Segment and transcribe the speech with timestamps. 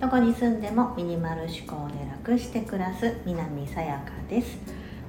[0.00, 4.58] どこに住んでもミニマル思考で楽して暮らす南さやかです。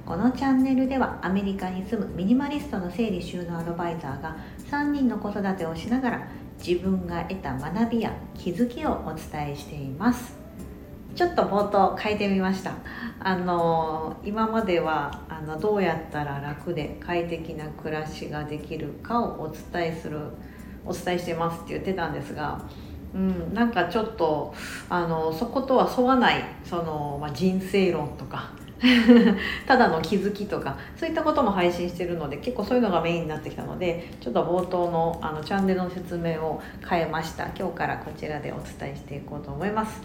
[0.06, 4.36] このチャンネルではアメリカに住むミニマリストの整理収納アドバイザーが
[4.70, 6.28] 3人の子育てをしながら
[6.58, 10.39] 自分が得た学びや気づきをお伝えしています。
[11.20, 12.72] ちょっと冒頭変えてみました。
[13.18, 20.18] あの今まではあのどうやったら楽で快適な暮らしができるかをお伝えする
[20.82, 22.64] お伝えしてますって言ってたんですが
[23.12, 24.54] うん、なんかちょっと
[24.88, 28.52] あのそことは沿わないその、まあ、人生論とか
[29.68, 37.48] ただの気づきとかそういったことも配信してるので結構そういうのがメインになってきたのでちょっと冒頭のあのチャンネルの説明を変えました。
[37.48, 40.00] 今日からこちらでお伝えしていこうと思います。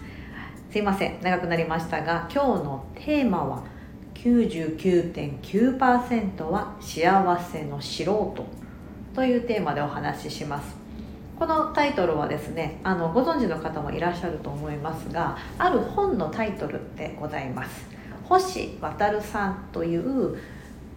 [0.70, 3.62] すいません長くなりましたが今日のテーマは
[4.14, 8.46] 99.9%は幸せの素人
[9.14, 10.74] というテーマでお話しします。
[11.38, 17.86] このタイトルはですねあのご存知の方もいらっしゃると思いますがある本のタイトルでございます。
[18.24, 20.38] 星渉さんという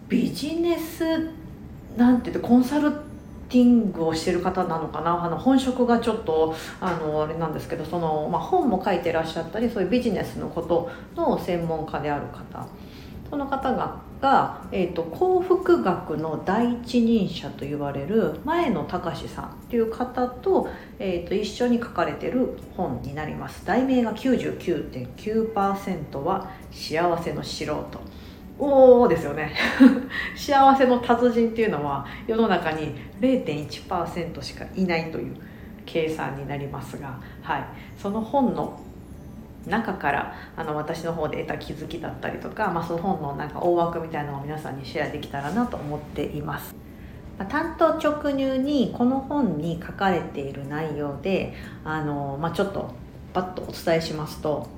[0.08, 1.28] ビジネス
[1.96, 2.90] なんて言ってコンサル
[3.50, 5.24] ティングをしてる方なのかな？
[5.24, 12.66] あの本職がちょっとあのあれなんですけどその、まあ、本も書いてらっしゃったりそういうビジネスのことの専門家である方。
[13.28, 23.64] その方がが、えーと、幸福学の第一人者と言われる前野隆さんっていう方と,、えーと、一緒に書かれてる本になります。
[23.64, 27.86] 題名が99.9%は幸せの素人
[28.60, 29.54] おおですよね
[30.36, 35.36] 幸せの達人っていうのは世の中に0.1%しかいないという
[35.86, 37.64] 計算になりますが、はい、
[37.96, 38.78] その本の
[39.66, 46.74] 中からあの私の方で得た気づきだったりとか、まあ、その本のなんか大枠みたいなのを皆さんにシェアできたらなと思っています。
[47.38, 52.90] ま、単刀直入にこの本に書かれている内容であの、まあ、ちょっと
[53.32, 54.68] パッとお伝えしますと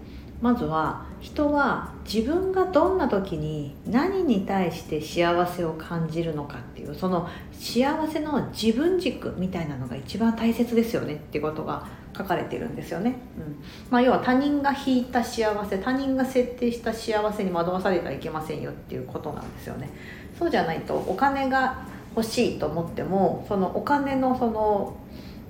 [0.43, 11.87] まずは人は自分がどんな時に何に対して幸せを感じるのかっていうその幸せの自分軸みたいなのが一番大切ですよねっていうことが
[12.17, 13.57] 書かれてるんですよね、うん。
[13.89, 19.91] まあ、要は他人が引いた幸せ他人が設定した幸せに惑わされてはいけませんよっていうことなんですよね。
[20.37, 21.85] そうじゃないとお金が
[22.17, 24.97] 欲しいと思ってもそのお金のその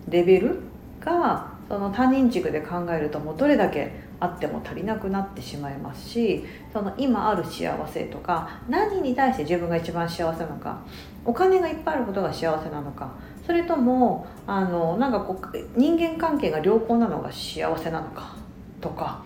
[0.08, 0.60] レベル
[1.00, 3.92] がその他人軸で考えるともうどれだけ
[4.22, 10.80] あっても足りなくなってしまいますしその今ある幸せとか何に対して自分が一番幸せなのか
[11.24, 13.12] お金がいっぱいあることが幸せなのか
[13.44, 18.36] それともあのなんかこう人間関係が良好なのが幸せなのか
[18.80, 19.24] とか、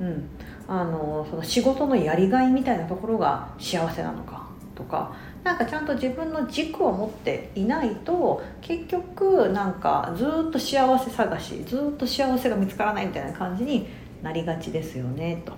[0.00, 0.28] うん、
[0.68, 4.46] あのその仕事のやりがいみたいなところが幸せなのか
[4.76, 13.88] とかなんかちゃんと自分の軸を持っていないと結局なんかずっと幸せ探しずっと幸せが見つからないみたいな感じに
[14.22, 15.52] なりがちですよねと。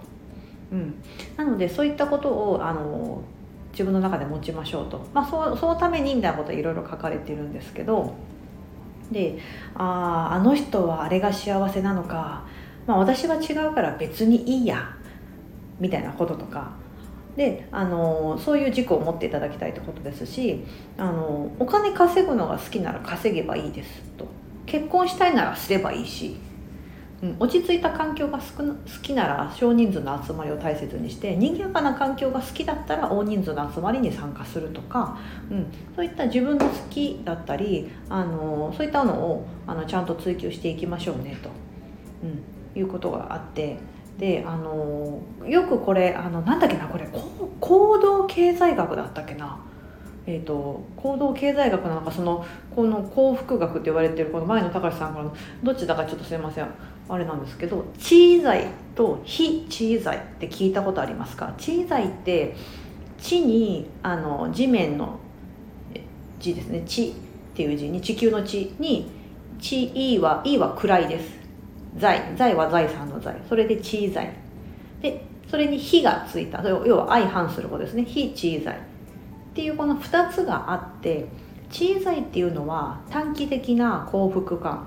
[0.72, 0.94] うん、
[1.36, 3.22] なのでそういったことをあの
[3.72, 8.14] 自分の中で持ちましょうと、まあ、そそのためにみたいなこといろいろ書かれてるんですけど。
[9.10, 9.38] で
[9.74, 12.44] あああの人はあれが幸せなのか、
[12.86, 14.94] まあ、私は違うから別にいいや。
[15.80, 16.72] みたいなこととか。
[17.36, 20.64] であのそういう軸を持っていただきたいってことですし。
[20.98, 24.26] あのお金稼ぐのが好きなら稼げばいいですと。
[24.66, 26.36] 結婚したいならすればいいし。
[27.20, 28.44] うん、落ち着いた環境が好
[29.02, 35.18] きなら少人数の集まりを大切にして賑やかな環境が好きだったら大人数の集まりに参加するとか、
[35.50, 41.50] うん、そういった自分の好きだったりあのそういったのをあのちゃんと追求していきましょうねと、
[42.22, 43.76] うん、いうことがあって。
[44.18, 47.08] であのよくこれあのなんだっけなこれ
[47.60, 49.60] 行動経済学だったっけな。
[50.26, 52.44] えーと、行動経済学なのかその
[52.76, 56.68] この幸福学って言われてるこの前野隆さんからのどっちだかちょっとすいません。
[57.08, 61.54] あれなんですけど地剤と非地剤って聞いたことありますか？
[61.56, 62.54] 地剤って
[63.18, 65.18] 地にあの地面の
[66.38, 66.82] 地ですね。
[66.86, 67.12] 地っ
[67.54, 69.10] ていう字に地球の地に
[69.58, 71.38] 地 E は E は位です。
[71.96, 74.32] 財財は財産の財それで地財
[75.00, 76.62] でそれに非がついた。
[76.68, 78.04] 要は相反することですね。
[78.04, 78.78] 非地財っ
[79.54, 81.26] ていうこの2つがあって
[81.70, 84.86] 小さいっていうのは短期的な幸福感。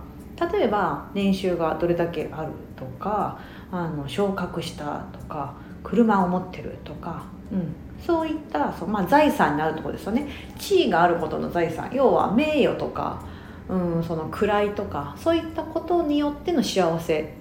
[0.52, 3.40] 例えば年収がどれだけあるとか
[3.72, 5.54] あの昇格したとか
[5.84, 10.28] 車を持ってるとか、うん、そういったそう、まあ、財産になるところですよね。
[10.58, 13.24] 地位があることの財産要は名誉とか、
[13.70, 17.34] うん、その位とかそういったことによっての幸せ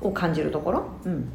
[0.00, 1.28] を感じるところ、うん、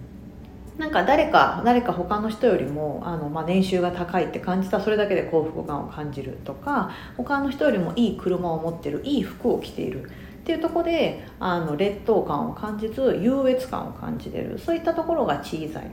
[0.78, 10.10] なんか誰か誰か他の人よりもあの、まあ、年収が高いって感じたらそれだけで幸福感を感じるとか他の人よりもいい車を持ってるいい服を着ている
[10.48, 14.58] っていうとこであの劣等感を感じず優越感を感じてる。
[14.58, 15.92] そういったところが地位罪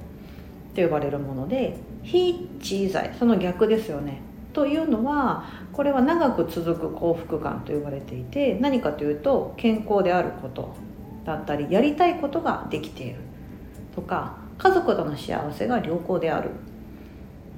[0.77, 4.21] と呼ばれるもので非地位罪その逆ですよね。
[4.53, 10.77] というのはこれは長く続く幸福感と言われていて何かというと健康であること
[11.25, 13.17] だったりやりたいことができている。
[13.97, 16.51] とか家族との幸せが良好である、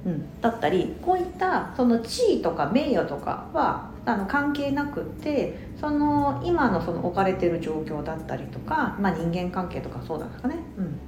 [0.03, 10.99] うん、だったりこういったその地位とか名誉とかはあの関係なくってその今のその置かれてる状況だったりとか、まあ、人間関係とかそうだかね、うん、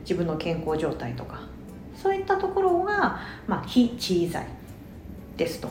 [0.00, 1.56] 自分の健康状態とか。
[1.96, 4.46] そういったところが、まあ、非地位罪
[5.36, 5.70] ですと。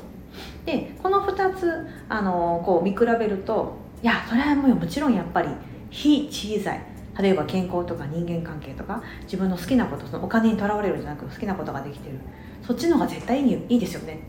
[0.65, 5.49] でこの2つあのこう見比べるといやそれはもうもちろんやっぱり
[5.91, 6.81] 非地位罪
[7.17, 12.19] 例えば健康とか人間関係とか自分の好きなことそのお金にとらわれるんじゃなく好きなことができてる。
[12.61, 14.19] そっちの方が絶対いいいですよね。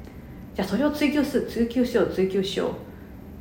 [0.57, 2.71] じゃあそれを追求する追求しよう追求しよう。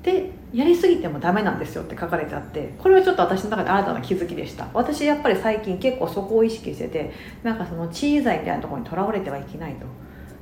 [0.03, 4.67] でやりすぎてもダメなんですよって書かれてあってこれはちょっと私の中で新たな気づきでした。
[4.73, 9.87] 私やっぱり最近結構そこを意識しててなんかその地位罪みたいなところにとらわれてはいけないと。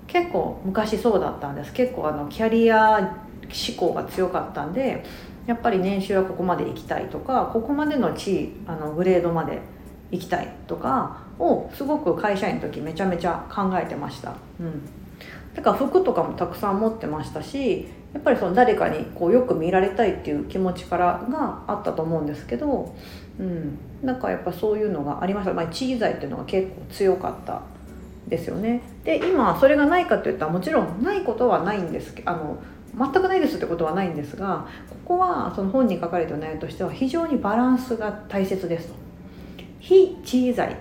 [0.07, 1.71] 結構昔そうだったんです。
[1.73, 5.05] 結構あのキャリア志向が強かったんで
[5.45, 9.61] やっぱり年収はここまで行きたいとかここまでの地位あのグレードまで
[10.11, 14.35] 行きたいとかをすごく会社員の時めちゃめちゃ考えてました。
[14.59, 15.02] うん。
[15.55, 22.93] だから服とかもたくさん持ってましたしやっぱりその誰かにこうよく見られたいっていう気持ちからがあったと思うんですけど、
[23.39, 27.61] うん、なんかやっぱそういうのがありました、まあ、地位罪っていうのが結構強かった
[28.27, 28.81] ですよね。
[29.03, 32.57] で今それがないかっていったらもちろんないことはないんですあの
[32.97, 34.67] 全くないですってことはないんですが
[35.05, 38.93] ここはその本に書かれてる内容としては非常にバランスが大切ですと。
[39.79, 40.77] 非地位罪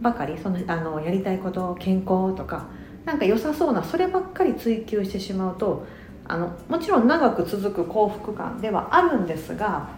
[0.00, 2.66] ばかりそのあのやりたいこと健康とか
[3.04, 5.86] なんか良さそうなそればっかり追求してしまうと
[6.26, 9.88] あのもちろん長く続く幸福感ではあるんですが、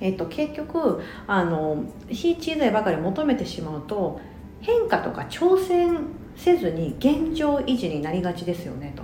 [0.00, 4.20] えっと、結局あの非地位罪ばかり求めてしまうと
[4.60, 5.98] 変化とか挑戦
[6.36, 9.02] せずに現状維持になりがちですよねと。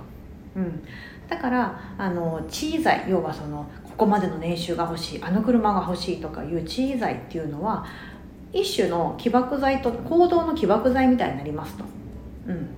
[0.53, 0.83] うん、
[1.29, 7.85] だからあの地位罪要はそのここまでの年収が欲しいあの車が欲しいとかいう地位罪っていうのは
[8.51, 11.85] 一種の起爆剤と行動の起爆剤みたいになりますと。
[12.47, 12.75] うん、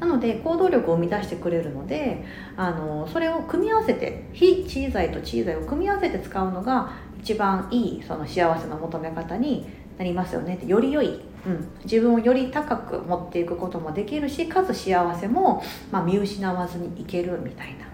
[0.00, 2.24] なので行動力を生み出してくれるので
[2.56, 9.66] あのそれを組み合わせて非地位罪と地位罪を組み合わせて使うのが一番いいその幸せの求め方に
[9.98, 10.58] なりますよね。
[10.66, 17.86] より良い、うん、自分をより高く持っていくこともできるしかつ幸せも、まあ、見失わずにいけるみたいな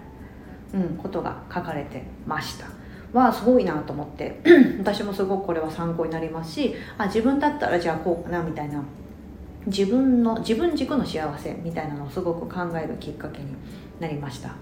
[0.73, 2.67] うん、ことが書かれてました。
[3.13, 4.41] はすごいなと思って。
[4.79, 8.83] 私もすごくこれは参考になりますしあ自分だったらじゃあこうかなみたいな
[9.67, 13.55] 自分の自分軸の幸せみたいなのをすごく考えるきっかけに
[13.99, 14.55] なりました。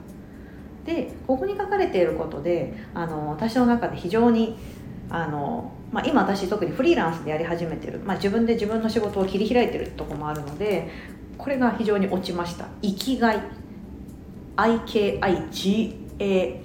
[0.86, 4.58] でここに書かれていることであの私の中で非常に
[5.10, 10.90] あの、まあ、今私特にフリーランスでやり始めてる、まあ、自分で自分の仕事を切り開いてるとこもあるので
[11.38, 12.68] これが非常に落ちました。
[12.82, 13.42] 生きがい。
[14.58, 16.02] IKIG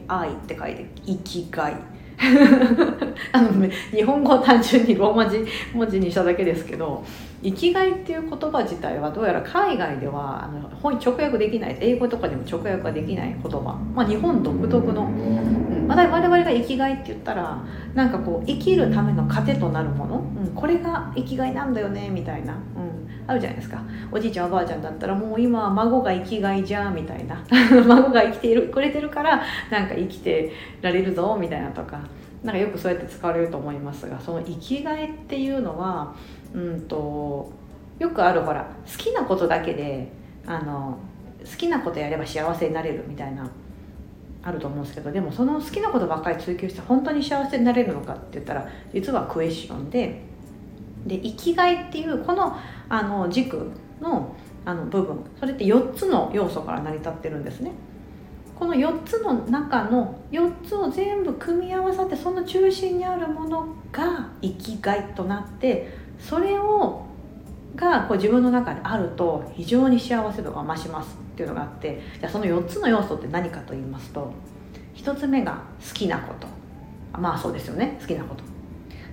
[0.08, 1.76] AI って書いて生きがい。
[3.32, 5.44] あのね日本語を単純にローマ字
[5.74, 7.04] 文字にしただけですけど
[7.46, 15.86] 生きがいっていう言葉自体はどうやら海外ではあの本直訳できない英語とかでも直訳ができない言葉、まあ、日本独特の、うん。
[15.86, 17.62] まあ、我々が生きがいって言ったら
[17.94, 23.80] なんかこう生きるための糧となるもの、うん、これが生きがいなんだよねみたいな、うん、あるじゃないですか。
[24.10, 27.40] おじいちゃんおばあちゃんだったらもう今は孫が生きがいじゃんみたいな。
[27.86, 32.00] 孫が生きているくれてるからなんか生きてられるぞみたいなとか。
[32.46, 36.14] なんかよくそうやって使われると思いますがその生きがいっていうのは
[36.56, 37.52] うんと
[37.98, 40.08] よくあるほら好きなことだけで
[40.46, 40.98] あの
[41.44, 43.48] 好きなことやれば幸せになれるみたいな
[44.42, 50.22] あると思うんですけどでもその好きなことばっかり追求して本当に幸せになれるのかって言ったら実はクエスチョンで
[51.06, 52.56] で生きがいっていうこの
[52.88, 53.70] あの軸
[54.00, 54.34] の
[54.64, 57.70] あの部分それって4つの要素から成り立ってるんですね。
[58.58, 67.06] この4つの中の4つを全部組み合わさってその中心にあるものが生きがいとなってそれを
[67.76, 74.32] がこう自分の中であると非常に幸せ度が増しますっていうのがあってじゃあその4つの要素って何かと言いますと
[74.94, 76.46] 1つ目が好きなこと。
[77.18, 77.98] まあそうですよね。
[78.00, 78.42] 好きなこと。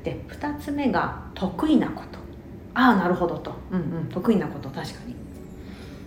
[0.04, 2.20] で2つ目が得意なこと。
[2.74, 3.54] ああなるほどと。
[3.72, 4.10] うんうん。
[4.10, 5.16] 得意なこと確かに。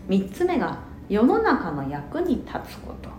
[0.09, 3.11] 3つ目が世の中の役に立つこと。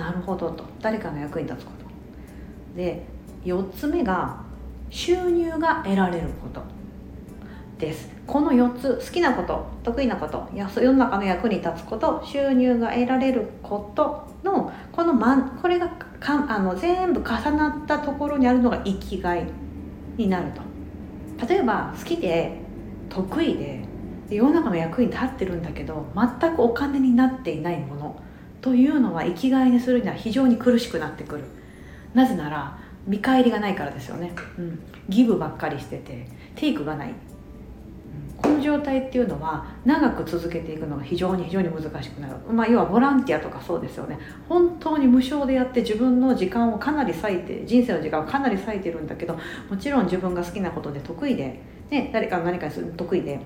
[0.00, 0.64] なるほどと。
[0.80, 2.76] 誰かの役に立つこと。
[2.76, 3.06] で
[3.44, 4.40] 4つ目が
[4.90, 6.75] 収入が得られること。
[7.78, 8.08] です。
[8.26, 19.46] この4つ好きなこと得意なこと世の中の役に立つこと収入が得られることのこの、ま、これがかあの全部重なったところにあるのが生きがい
[20.16, 20.62] になると。
[21.46, 22.58] 例えば好きで
[23.10, 23.84] 得意で
[24.30, 28.22] 世の中の役に立ってるんだけど全くお金になっていないもの
[28.62, 31.44] というのは生きがいにするには非常に苦しくなってくる。
[32.14, 37.14] なぜなら見返りがないからですよね、うん、ギブばっかりしててテイクがない。
[38.56, 44.18] の状態っていうのは長く続けていくのが非常に非常に難しくなる、まあ、要はボランティアとかそうですよね。
[44.48, 49.38] 本当に無償でやって自分の時間をかなり割いて人生の時間をかなり割いてるんだけど
[49.70, 51.60] もちろん自分が好きなことで得意で、
[51.90, 53.40] ね、誰かが何かにする得意で、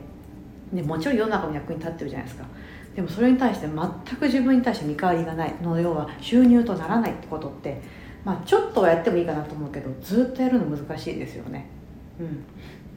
[0.73, 2.47] ね、もちろん世の中の役に立ってるじゃないですか。
[2.95, 5.55] でもそれに対して全く自分に対して見返りがない。
[5.62, 7.81] の要は収入とならないってことって
[8.25, 11.67] まあちょっとはやってもいいかなと思うけどずっとやるの難しいですよね。
[12.19, 12.45] うん。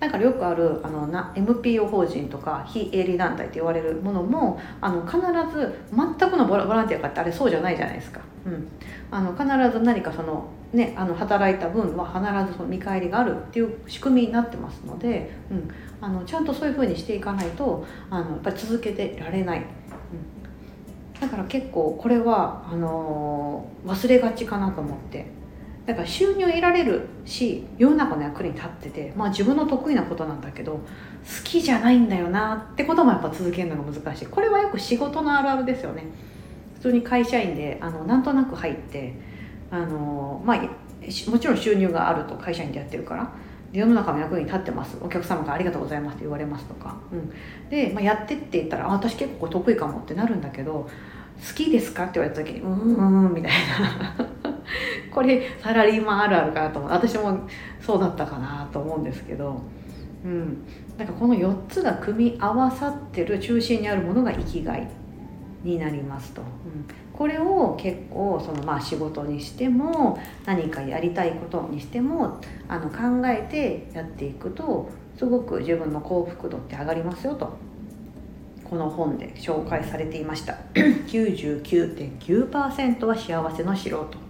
[0.03, 5.17] だかよくあるあのな MPO 法人とか非営利団体と言われるものもあの必
[5.55, 8.67] ず全くのボランティアかってあれそうじゃないじゃないですか、うん、
[9.09, 15.69] あの必ず何かその,、ね、あの働いた分は必ずその見返りがあるっていう仕組みになってますので、うん、
[16.01, 19.63] あのちゃんとそういうふうにしていかないとあのやっぱり続けてられない、う
[21.17, 25.42] ん、だから結構これはあの忘れがちかなと思って。
[25.85, 30.79] だから収入得られるし世の中の役に立ってて、まあ、自分の得意なことなんだけど好
[31.43, 34.27] きじゃないんだよなってこともやっぱ続けるのが難しい。
[34.27, 36.05] これはよく仕事のあるあるですよね。
[36.75, 39.13] 普通に会社員であのなんとなく入って
[39.71, 40.57] あの、まあ、
[41.29, 43.31] もちろん収入があると会社員でやってるから
[43.71, 44.97] 世の中の役に立ってます。
[45.01, 54.32] お客様からありがとうございますって言われますとか、うん、で、まあ、やってって言ったらあ私結構得意かもってなるんだけど好きですかって言われた時にうんうんみたいな。
[55.13, 56.91] これサラリーマンあるあるかなと思う。
[56.91, 57.47] 私も
[57.79, 59.61] そうだったかなと思うんですけど。
[60.25, 60.63] うん。
[60.97, 64.87] なんかこの4つが組み合わさってる中心にあるものが生きがい
[65.63, 77.55] になりますと、うん、これを結構そのまあ仕事にしても何かやりたいことにしてもあの考えてやっていくとすごく自分の幸福度って上がりますよと。
[78.69, 80.57] この本で紹介されていました。
[80.73, 84.22] 99.9%は幸せの素人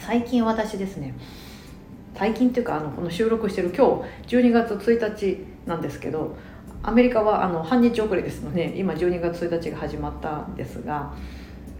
[0.00, 1.14] 最近私ですね
[2.14, 6.36] 最近っていうかあのこの収録してる今日12月1日なんですけど
[6.82, 11.14] アメリカはあの半日遅れですので今12月1日が始まったんですが、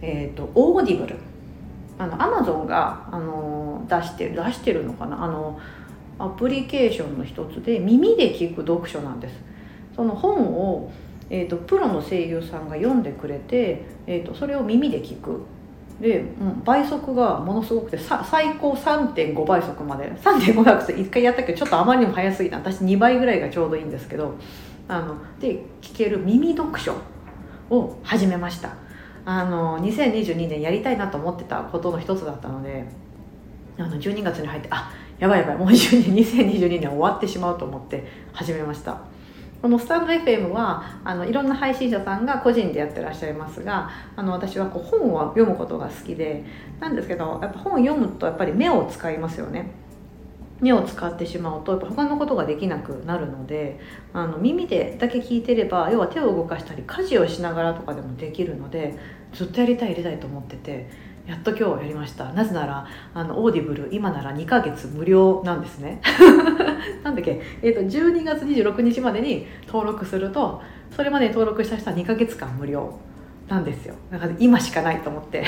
[0.01, 1.15] えーと、オーディブル
[1.97, 5.59] あのアマゾンがあの出してる出してるのかなあの
[6.19, 9.33] アプリケーションの一つで耳で聞く読書なんです。
[9.95, 10.91] その本を、
[11.29, 15.41] えーと、プロの声優さんが読んでくれて、えーとそれを耳で聞く。
[15.99, 16.23] で、
[16.63, 20.11] 倍速がものすごくて最高3.5倍速まで。
[20.13, 22.57] 3.5倍速1回やったけどちょっとあまりにも早すぎた。
[22.57, 24.35] 私2倍ぐらいがちょうどいいんですけど
[24.87, 26.95] あので聞ける耳読書
[27.69, 28.75] を始めました。
[29.23, 32.85] あの2022年やりたいなと思ってたことの一つだったので
[33.77, 38.99] あの12月に入ってあやばいやばいもう2022年終わってしまうと思って始めました。
[39.61, 46.43] このスタンド FM はあのいろんな配信者さんが個人でやってらっしゃいますがあの私はこう本を読むことが好きで
[46.79, 49.71] なんですけどやっぱ本を読むとやっぱり目を使いますよね。
[50.61, 53.79] 目を使ってしまうとやっぱ他のことができなくなるので
[54.13, 58.95] あの耳でだけ聞いてれば要は手を動かしたり家事をしながらとかでもできるので
[59.33, 60.87] ずっとやりたいやりたいと思ってて
[61.31, 62.25] やっと今日やりました。
[62.33, 66.01] なぜならあのオーディブル今なら2ヶ月無料なんですね。
[67.03, 70.61] なんだっけ、えーと、12月26日までに登録すると
[70.93, 72.93] それまで登録した人は2ヶ月間無料
[73.47, 73.95] なんですよ。
[74.11, 75.45] だから今しかないと思って。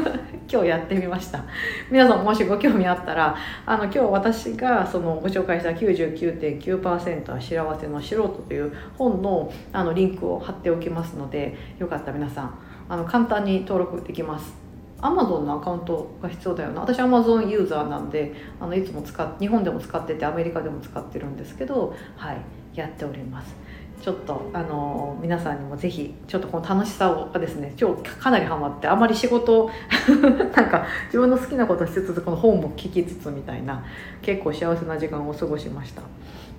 [0.50, 1.44] 今日やってみました。
[1.90, 12.54] 皆さんもしご興味あったらあの今日私がそのご紹介した99.9%は幸せの素人という本のあのリンクを貼っておきますのでよかった皆さん
[12.88, 14.65] あの簡単に登録できます。
[15.00, 16.80] アマゾンのアカウントが必要だよな。
[16.80, 22.38] 私アマゾンユーザーなんであのいつも使っ日本でも使っててアメリカでも使ってるんですけどはい
[22.74, 23.54] やっております。
[24.02, 29.70] ちょっとあの皆さんにもぜひちょっとこの楽しさをですね今日かなりハマってあまり仕事
[30.54, 33.84] なんか自分の好きなことしつつこの本も聞きつつみたいな
[34.22, 36.02] 結構幸せな時間を過ごしました。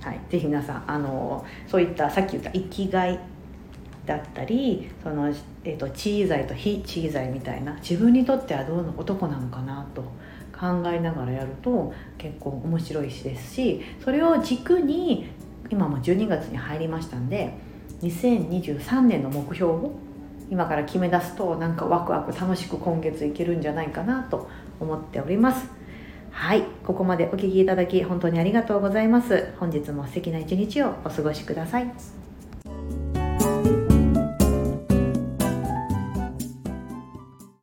[0.01, 3.19] はい、ぜひ皆さんあのそういったさっき言った生きがい
[4.07, 5.27] だったりその、
[5.63, 10.01] えーと、地位罪と非地位罪みたいな自分にとってはどうの男なのかなと
[10.57, 15.29] 考えながらやると結構面白いしですしそれを軸に
[15.69, 17.53] 今も12月に入りましたんで
[18.01, 19.91] 2023年の目標を
[20.49, 24.49] 今から決め出すとなんかワクワク楽しく今月いけるんじゃないかなと
[24.79, 25.67] 思っております。
[26.31, 26.63] はい。
[26.85, 29.53] ここまでお聞きいただき本当にありがとうございます。
[29.59, 32.16] 本日も素敵な一日をお過ごしください。